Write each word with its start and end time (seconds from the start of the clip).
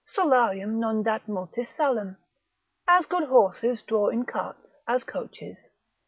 Solarium 0.03 0.79
non 0.79 1.03
dat 1.03 1.27
multis 1.27 1.69
salem. 1.75 2.17
As 2.87 3.05
good 3.05 3.25
horses 3.25 3.83
draw 3.83 4.07
in 4.09 4.25
carts, 4.25 4.73
as 4.87 5.03
coaches. 5.03 5.59